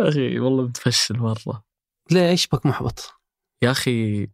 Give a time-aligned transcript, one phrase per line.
[0.00, 1.64] أخي والله متفشل مرة.
[2.10, 3.14] ليه إيش بك محبط؟
[3.62, 4.26] يا أخي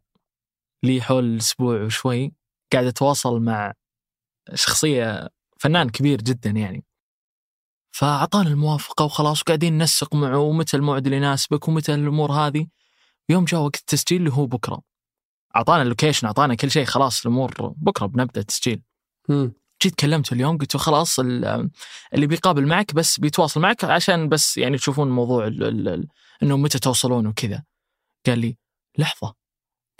[0.83, 2.33] لي حول أسبوع وشوي
[2.73, 3.73] قاعد أتواصل مع
[4.55, 5.29] شخصية
[5.61, 6.85] فنان كبير جدا يعني.
[7.95, 12.67] فاعطانا الموافقة وخلاص وقاعدين ننسق معه ومتى الموعد اللي يناسبك ومتى الأمور هذه.
[13.29, 14.83] يوم جاء وقت التسجيل اللي هو بكرة.
[15.57, 18.83] أعطانا اللوكيشن أعطانا كل شيء خلاص الأمور بكرة بنبدأ التسجيل.
[19.85, 21.71] جيت كلمته اليوم قلت له خلاص ال-
[22.15, 26.09] اللي بيقابل معك بس بيتواصل معك عشان بس يعني تشوفون موضوع ال- ال- ال-
[26.43, 27.63] إنه متى توصلون وكذا
[28.27, 28.57] قال لي
[28.99, 29.35] لحظة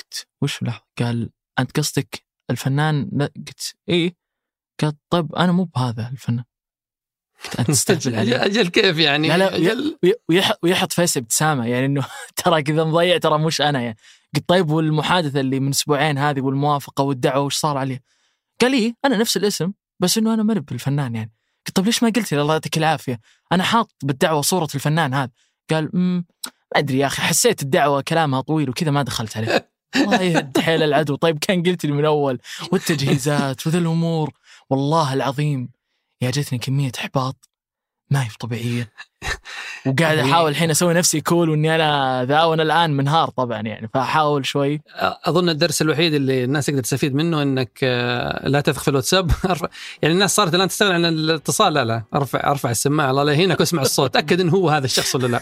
[0.01, 4.17] قلت وش لحظة؟ قال أنت قصدك الفنان لا قلت إيه
[4.81, 6.45] قال طيب أنا مو بهذا الفنان
[7.59, 9.99] أنت تستهبل علي أجل كيف يعني؟ لا لا أجل
[10.63, 12.07] ويحط فيس ابتسامه يعني إنه
[12.45, 13.97] ترى كذا مضيع ترى مش أنا يعني
[14.37, 18.14] قلت طيب والمحادثة اللي من أسبوعين هذه والموافقة والدعوة وش صار عليه؟
[18.61, 21.33] قال لي أنا نفس الاسم بس إنه أنا ما بالفنان يعني.
[21.67, 23.21] قلت طيب ليش ما قلت؟ لي الله يعطيك العافية.
[23.53, 25.31] أنا حاط بالدعوة صورة الفنان هذا.
[25.71, 26.27] قال امم
[26.75, 29.71] ما أدري يا أخي حسيت الدعوة كلامها طويل وكذا ما دخلت عليه.
[29.97, 32.39] الله يهد حيل العدو طيب كان قلت لي من اول
[32.73, 34.33] والتجهيزات وذا الأمور.
[34.71, 35.69] والله العظيم
[36.21, 37.51] يا جتني كمية إحباط.
[38.11, 38.93] ما هي طبيعيه
[39.87, 43.91] وقاعد أحاول الحين أسوي نفسي كول وإني أنا ذا وأنا الآن منهار طبعا يعني.
[43.95, 44.81] فأحاول شوي.
[45.25, 49.31] أظن الدرس الوحيد اللي الناس تقدر تستفيد منه إنك آه، لا تثق في الواتساب.
[50.03, 51.75] يعني الناس صارت الآن تستغني عن الاتصال.
[51.75, 53.11] لا لا أرفع أرفع السماعة.
[53.11, 54.15] الله لا يهينك واسمع الصوت.
[54.15, 55.41] تاكد انه هو هذا الشخص ولا لا.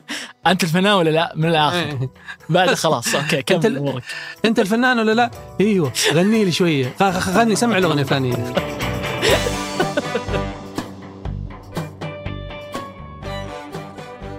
[0.46, 1.76] أنت الفنان ولا لا؟ من الآخر.
[1.76, 2.10] إيه.
[2.48, 4.02] بعد خلاص أوكي كمل أمورك.
[4.44, 6.94] أنت الفنان ولا لا؟ أيوه غني لي شوية.
[7.28, 8.54] غني سمع الأغنية الفلانيه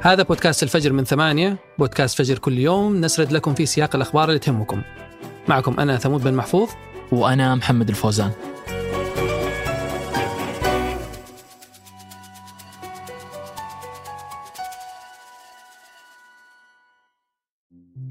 [0.05, 3.01] هذا بودكاست الفجر من ثمانية بودكاست فجر كل يوم.
[3.01, 4.81] نسرد لكم في سياق الأخبار اللي تهمكم.
[5.49, 6.69] معكم أنا ثمود بن محفوظ.
[7.11, 8.31] وأنا محمد الفوزان.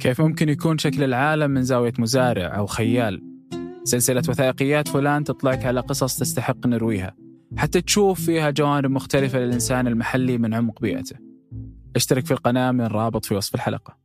[0.01, 3.23] كيف ممكن يكون شكل العالم من زاوية مزارع أو خيال؟
[3.85, 7.15] سلسلة وثائقيات فلان تطلعك على قصص تستحق نرويها.
[7.57, 11.34] حتى تشوف فيها جوانب مختلفة للإنسان المحلي من عمق بيئته.
[11.97, 14.05] اشترك في القناة من رابط في وصف الحلقة.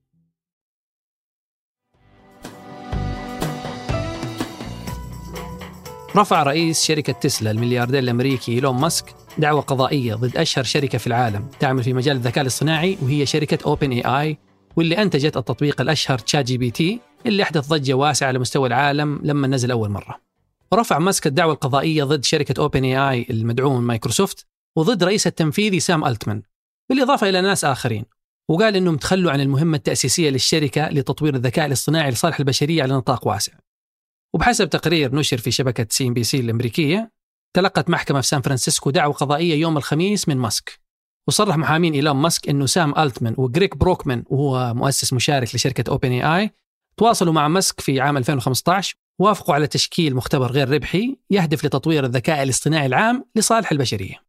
[6.16, 11.48] رفع رئيس شركة تسلا الملياردير الأمريكي إيلون ماسك دعوة قضائية ضد أشهر شركة في العالم
[11.60, 14.38] تعمل في مجال الذكاء الاصطناعي وهي شركة OpenAI
[14.76, 19.90] واللي أنتجت التطبيق الأشهر ChatGPT اللي أحدث ضجة واسعة على مستوى العالم لما نزل أول
[19.90, 20.22] مرة.
[20.72, 24.46] ورفع ماسك الدعوة القضائية ضد شركة OpenAI المدعومة من مايكروسوفت
[24.76, 26.42] وضد رئيس التنفيذي سام ألتمان.
[26.90, 28.06] بالإضافة إلى ناس آخرين.
[28.50, 33.54] وقال أنهم تخلوا عن المهمة التأسيسية للشركة لتطوير الذكاء الاصطناعي لصالح البشرية على نطاق واسع.
[34.34, 37.12] وبحسب تقرير نشر في شبكة CNBC الأمريكية
[37.54, 40.80] تلقت محكمة في سان فرانسيسكو دعوة قضائية يوم الخميس من ماسك.
[41.28, 46.52] وصرح محامين إيلون ماسك أنه سام ألتمان وغريغ بروكمان وهو مؤسس مشارك لشركة OpenAI
[46.98, 52.44] تواصلوا مع ماسك في عام 2015 وافقوا على تشكيل مختبر غير ربحي يهدف لتطوير الذكاء
[52.44, 54.29] الاصطناعي العام لصالح البشرية.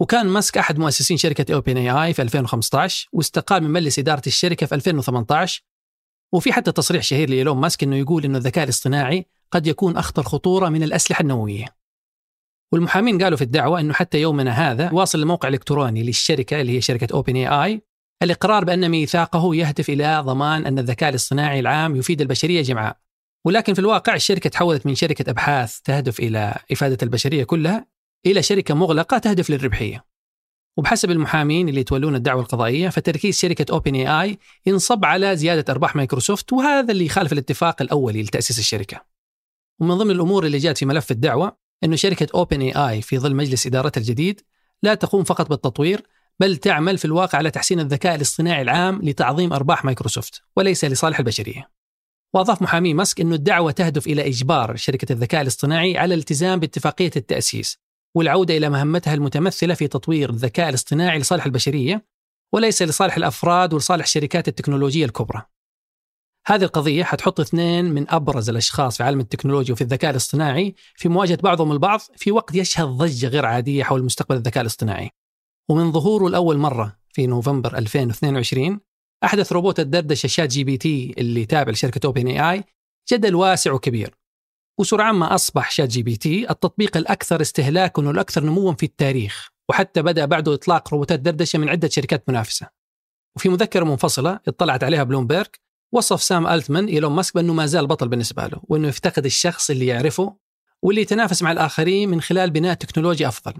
[0.00, 4.66] وكان ماسك أحد مؤسسين شركة أوبن اي آي في 2015 واستقال من مجلس إدارة الشركة
[4.66, 5.62] في 2018
[6.32, 10.68] وفي حتى تصريح شهير لإيلون ماسك أنه يقول أنه الذكاء الاصطناعي قد يكون أخطر خطورة
[10.68, 11.78] من الأسلحة النووية.
[12.72, 17.14] والمحامين قالوا في الدعوة أنه حتى يومنا هذا واصل الموقع الإلكتروني للشركة اللي هي شركة
[17.14, 17.82] أوبن اي آي
[18.22, 22.96] الإقرار بأن ميثاقه يهدف إلى ضمان أن الذكاء الاصطناعي العام يفيد البشرية جمعاء
[23.46, 27.86] ولكن في الواقع الشركة تحولت من شركة أبحاث تهدف إلى إفادة البشرية كلها
[28.26, 30.04] إلى شركة مغلقة تهدف للربحية.
[30.76, 36.92] وبحسب المحامين اللي يتولون الدعوة القضائية فتركيز شركة OpenAI ينصب على زيادة أرباح مايكروسوفت وهذا
[36.92, 39.04] اللي يخالف الاتفاق الأولي لتأسيس الشركة.
[39.80, 44.00] ومن ضمن الأمور اللي جاءت في ملف الدعوة أنه شركة OpenAI في ظل مجلس إدارتها
[44.00, 44.40] الجديد
[44.82, 46.02] لا تقوم فقط بالتطوير
[46.40, 51.70] بل تعمل في الواقع على تحسين الذكاء الاصطناعي العام لتعظيم أرباح مايكروسوفت وليس لصالح البشرية.
[52.34, 57.78] وأضاف محامي ماسك أنه الدعوة تهدف إلى إجبار شركة الذكاء الاصطناعي على الالتزام باتفاقية التأسيس
[58.18, 62.06] والعودة إلى مهمتها المتمثلة في تطوير الذكاء الاصطناعي لصالح البشرية
[62.54, 65.42] وليس لصالح الأفراد ولصالح الشركات التكنولوجية الكبرى.
[66.46, 71.38] هذه القضية حتحط اثنين من أبرز الأشخاص في عالم التكنولوجيا وفي الذكاء الاصطناعي في مواجهة
[71.42, 75.10] بعضهم البعض في وقت يشهد ضجة غير عادية حول مستقبل الذكاء الاصطناعي.
[75.70, 78.80] ومن ظهوره لأول مرة في نوفمبر 2022
[79.24, 82.64] أحدث روبوت الدردشة ChatGPT اللي تابع لشركة OpenAI
[83.12, 84.17] جدل واسع وكبير.
[84.78, 90.92] وسرعان ما أصبح ChatGPT التطبيق الأكثر استهلاكا والأكثر نموا في التاريخ وحتى بدأ بعده إطلاق
[90.92, 92.66] روبوتات دردشة من عدة شركات منافسة.
[93.36, 95.46] وفي مذكرة منفصلة اطلعت عليها بلومبيرج
[95.92, 99.86] وصف سام ألتمان إيلون ماسك بأنه ما زال بطل بالنسبة له وأنه يفتقد الشخص اللي
[99.86, 100.36] يعرفه
[100.82, 103.54] واللي يتنافس مع الآخرين من خلال بناء تكنولوجيا أفضل.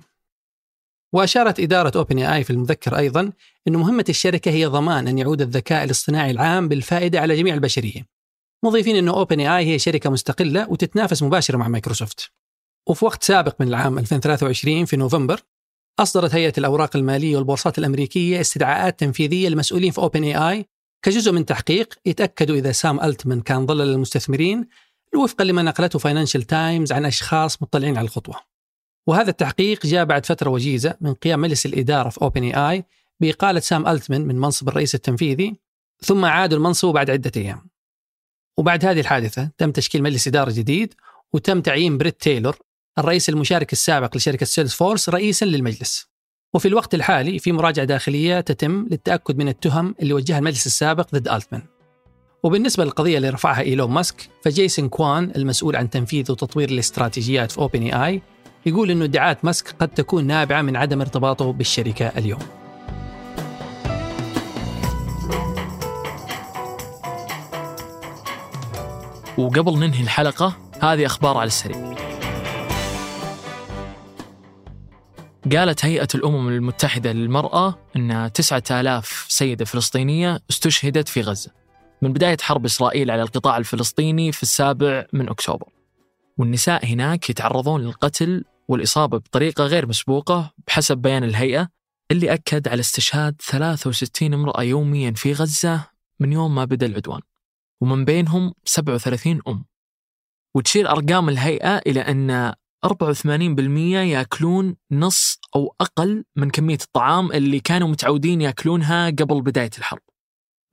[1.13, 3.33] وأشارت إدارة OpenAI في المذكرة أيضا
[3.69, 8.18] أن مهمة الشركة هي ضمان أن يعود الذكاء الاصطناعي العام بالفائدة على جميع البشرية.
[8.65, 12.31] مضيفين أن OpenAI هي شركة مستقلة وتتنافس مباشرة مع مايكروسوفت.
[12.87, 15.41] وفي وقت سابق من العام 2023 في نوفمبر
[15.99, 20.67] أصدرت هيئة الأوراق المالية والبورصات الأمريكية استدعاءات تنفيذية للمسؤولين في OpenAI
[21.03, 24.69] كجزء من تحقيق يتأكدوا إذا سام ألتمن كان ضلل للمستثمرين
[25.17, 28.37] وفقا لما نقلته فاينانشال تايمز عن أشخاص مطلعين على الخطوة.
[29.07, 32.85] وهذا التحقيق جاء بعد فترة وجيزة من قيام مجلس الإدارة في OpenAI
[33.21, 35.57] بإقالة سام ألتمن من منصب الرئيس التنفيذي
[36.01, 37.69] ثم عاد المنصب بعد عدة أيام.
[38.59, 40.95] وبعد هذه الحادثة تم تشكيل مجلس إدارة جديد
[41.33, 42.57] وتم تعيين بريت تايلور
[42.99, 46.09] الرئيس المشارك السابق لشركة Salesforce رئيسا للمجلس.
[46.55, 51.29] وفي الوقت الحالي في مراجعة داخلية تتم للتأكد من التهم اللي وجهها المجلس السابق ضد
[51.29, 51.63] ألتمان.
[52.43, 57.83] وبالنسبة للقضية اللي رفعها إيلون ماسك فجيسون كوان المسؤول عن تنفيذ وتطوير الاستراتيجيات في أوبن
[57.83, 58.23] اي
[58.67, 62.68] يقول أنه ادعاءات ماسك قد تكون نابعة من عدم ارتباطه بالشركة اليوم.
[69.39, 71.95] وقبل ننهي الحلقة هذه أخبار على السريع.
[75.53, 81.51] قالت هيئة الأمم المتحدة للمرأة أن 9000 سيدة فلسطينية استشهدت في غزة.
[82.03, 85.69] من بداية حرب إسرائيل على القطاع الفلسطيني في السابع من أكتوبر.
[86.39, 91.69] والنساء هناك يتعرضون للقتل والإصابة بطريقة غير مسبوقة بحسب بيان الهيئة
[92.11, 95.81] اللي أكد على استشهاد 63 امرأة يوميا في غزة
[96.21, 97.21] من يوم ما بدأ العدوان.
[97.83, 99.65] ومن بينهم 37 أم.
[100.57, 102.55] وتشير أرقام الهيئة إلى أن
[102.87, 110.01] 84% ياكلون نص أو أقل من كمية الطعام اللي كانوا متعودين ياكلونها قبل بداية الحرب.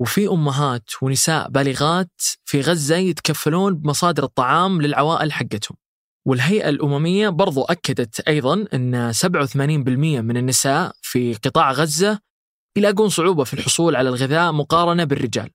[0.01, 5.77] وفي أمهات ونساء بالغات في غزة يتكفلون بمصادر الطعام للعوائل حقتهم.
[6.27, 12.19] والهيئة الأممية برضو أكدت أيضا أن 87% من النساء في قطاع غزة
[12.77, 15.49] يلاقون صعوبة في الحصول على الغذاء مقارنة بالرجال.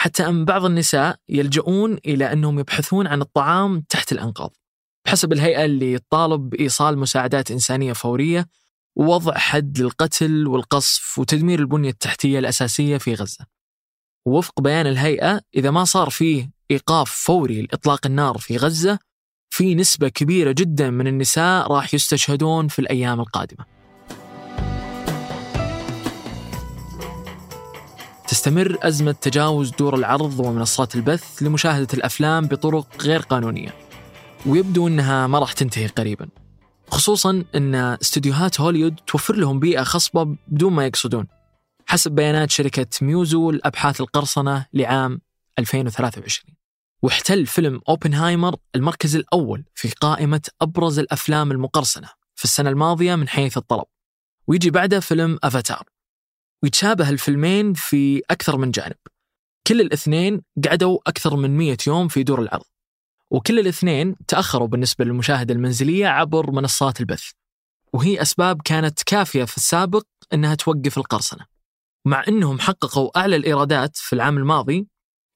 [0.00, 4.56] حتى أن بعض النساء يلجؤون إلى أنهم يبحثون عن الطعام تحت الأنقاض.
[5.06, 8.48] بحسب الهيئة اللي تطالب بإيصال مساعدات إنسانية فورية
[8.96, 13.46] ووضع حد للقتل والقصف وتدمير البنية التحتية الأساسية في غزة.
[14.26, 18.98] ووفق بيان الهيئة إذا ما صار فيه إيقاف فوري لإطلاق النار في غزة
[19.50, 23.77] في نسبة كبيرة جدا من النساء راح يستشهدون في الأيام القادمة.
[28.48, 33.74] تستمر أزمة تجاوز دور العرض ومنصات البث لمشاهدة الأفلام بطرق غير قانونية.
[34.46, 36.28] ويبدو أنها ما راح تنتهي قريبا.
[36.90, 41.26] خصوصا أن استديوهات هوليوود توفر لهم بيئة خصبة بدون ما يقصدون.
[41.86, 45.20] حسب بيانات شركة MUSO لأبحاث القرصنة لعام
[45.58, 46.54] 2023
[47.02, 53.56] واحتل فيلم أوبنهايمر المركز الأول في قائمة أبرز الأفلام المقرصنة في السنة الماضية من حيث
[53.56, 53.84] الطلب.
[54.46, 55.97] ويجي بعده فيلم أفاتار.
[56.62, 58.96] ويتشابه الفيلمين في أكثر من جانب.
[59.66, 62.64] كل الاثنين قعدوا أكثر من 100 يوم في دور العرض.
[63.30, 67.30] وكل الاثنين تأخروا بالنسبة للمشاهدة المنزلية عبر منصات البث.
[67.92, 71.46] وهي أسباب كانت كافية في السابق أنها توقف القرصنة.
[72.04, 74.88] مع أنهم حققوا أعلى الإيرادات في العام الماضي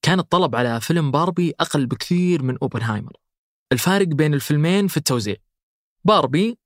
[0.02, 3.12] كان الطلب على فيلم باربي أقل بكثير من أوبنهايمر.
[3.72, 5.36] الفارق بين الفيلمين في التوزيع.
[6.04, 6.58] باربي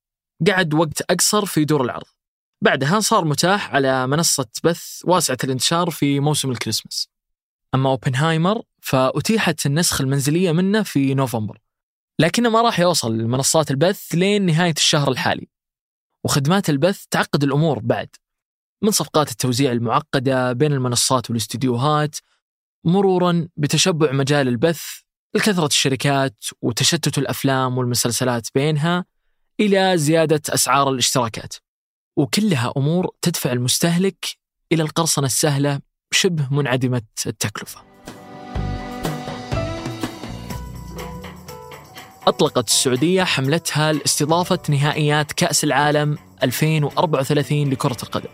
[0.47, 2.07] قعد وقت أقصر في دور العرض.
[2.63, 7.09] بعدها صار متاح على منصة بث واسعة الانتشار في موسم الكريسماس.
[7.75, 11.59] أما أوبنهايمر فأتيحت النسخة المنزلية منه في نوفمبر
[12.19, 15.49] لكنه ما راح يوصل لمنصات البث لين نهاية الشهر الحالي
[16.25, 18.09] وخدمات البث تعقد الأمور بعد
[18.83, 22.17] من صفقات التوزيع المعقدة بين المنصات والاستديوهات
[22.85, 24.83] مرورا بتشبع مجال البث
[25.35, 29.05] لكثرة الشركات وتشتت الأفلام والمسلسلات بينها
[29.61, 31.55] إلى زيادة أسعار الاشتراكات.
[32.17, 34.27] وكلها أمور تدفع المستهلك
[34.73, 35.81] إلى القرصنة السهلة
[36.13, 37.83] شبه منعدمة التكلفة.
[42.27, 48.29] أطلقت السعودية حملتها لاستضافة نهائيات كأس العالم 2034 لكرة القدم.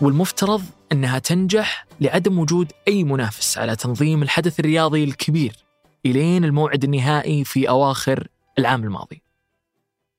[0.00, 0.62] والمفترض
[0.92, 5.56] أنها تنجح لعدم وجود أي منافس على تنظيم الحدث الرياضي الكبير
[6.06, 9.22] إلين الموعد النهائي في أواخر العام الماضي.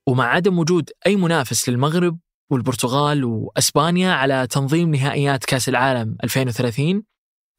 [0.08, 2.18] ومع عدم وجود أي منافس للمغرب
[2.54, 7.04] والبرتغال وأسبانيا على تنظيم نهائيات كأس العالم 2030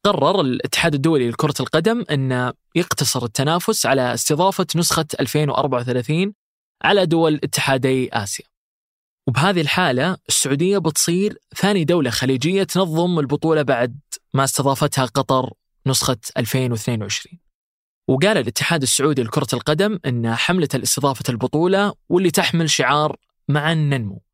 [0.05, 6.33] قرر الاتحاد الدولي لكرة القدم أن يقتصر التنافس على استضافة نسخة 2034
[6.83, 8.45] على دول اتحادي آسيا.
[9.27, 13.99] وبهذه الحالة السعودية بتصير ثاني دولة خليجية تنظم البطولة بعد
[14.33, 15.53] ما استضافتها قطر
[15.87, 17.39] نسخة 2022
[18.07, 23.15] وقال الاتحاد السعودي لكرة القدم أن حملة الاستضافة البطولة واللي تحمل شعار
[23.49, 24.24] معا ننمو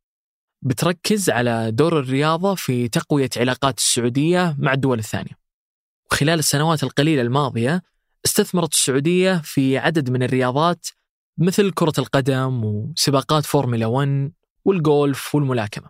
[0.61, 5.37] بتركز على دور الرياضة في تقوية علاقات السعودية مع الدول الثانية.
[6.11, 7.83] وخلال السنوات القليلة الماضية
[8.25, 10.87] استثمرت السعودية في عدد من الرياضات
[11.37, 14.31] مثل كرة القدم وسباقات فورمولا 1
[14.65, 15.89] والجولف والملاكمة.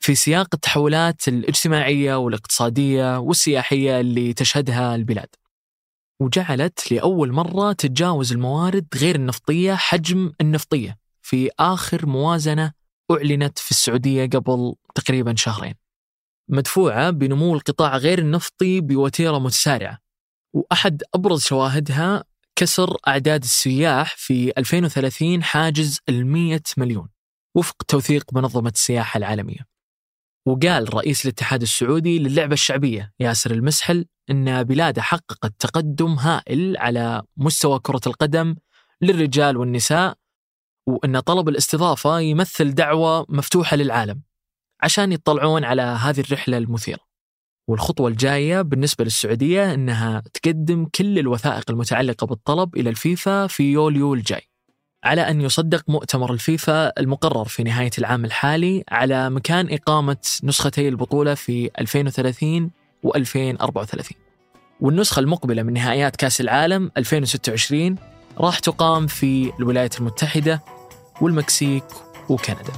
[0.00, 5.28] في سياق التحولات الاجتماعية والاقتصادية والسياحية اللي تشهدها البلاد.
[6.20, 12.72] وجعلت لأول مرة تتجاوز الموارد غير النفطية حجم النفطية في آخر موازنة
[13.10, 15.74] أعلنت في السعودية قبل تقريبا شهرين
[16.48, 19.98] مدفوعة بنمو القطاع غير النفطي بوتيرة متسارعة
[20.52, 22.24] وأحد أبرز شواهدها
[22.56, 27.08] كسر أعداد السياح في 2030 حاجز المية مليون
[27.54, 29.74] وفق توثيق منظمة السياحة العالمية.
[30.46, 37.78] وقال رئيس الاتحاد السعودي للعبة الشعبية ياسر المسحل أن بلاده حققت تقدم هائل على مستوى
[37.78, 38.56] كرة القدم
[39.02, 40.18] للرجال والنساء
[40.86, 44.20] وأن طلب الاستضافة يمثل دعوة مفتوحة للعالم
[44.80, 47.00] عشان يطلعون على هذه الرحلة المثيرة.
[47.68, 54.42] والخطوة الجاية بالنسبة للسعودية أنها تقدم كل الوثائق المتعلقة بالطلب إلى الفيفا في يوليو الجاي
[55.04, 61.34] على أن يصدق مؤتمر الفيفا المقرر في نهاية العام الحالي على مكان إقامة نسختي البطولة
[61.34, 62.70] في 2030
[63.06, 64.12] و2034
[64.80, 67.96] والنسخة المقبلة من نهائيات كأس العالم 2026
[68.40, 70.62] راح تقام في الولايات المتحدة
[71.20, 71.84] والمكسيك
[72.28, 72.72] وكندا.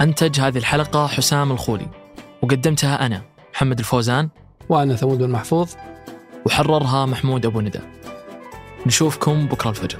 [0.00, 1.88] أنتج هذه الحلقة حسام الخولي
[2.42, 3.22] وقدمتها أنا
[3.54, 4.28] محمد الفوزان
[4.68, 5.72] وأنا ثمود بن محفوظ.
[6.46, 7.80] وحررها محمود أبو ندى.
[8.86, 9.98] نشوفكم بكرة الفجر.